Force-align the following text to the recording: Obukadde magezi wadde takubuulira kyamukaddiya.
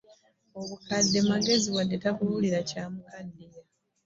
Obukadde 0.59 1.19
magezi 1.29 1.67
wadde 1.75 1.95
takubuulira 2.03 2.59
kyamukaddiya. 2.69 3.61